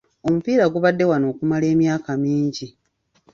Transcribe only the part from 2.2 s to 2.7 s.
mingi.